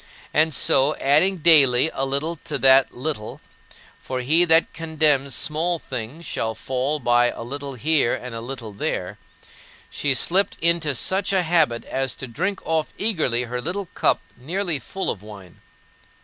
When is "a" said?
1.93-2.07, 7.29-7.43, 8.33-8.41, 11.31-11.43